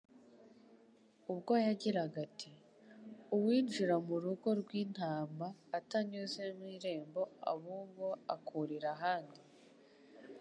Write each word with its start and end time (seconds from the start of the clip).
ubwo 1.31 1.53
yagiraga 1.65 2.17
ati: 2.27 2.51
"Uwinjira 3.35 3.95
mu 4.07 4.15
rugo 4.23 4.47
rw'intama 4.61 5.47
atanyuze 5.77 6.43
mu 6.57 6.65
irembo 6.75 7.21
abubwo 7.51 8.05
akuririra 8.35 8.89
ahandi, 8.97 9.41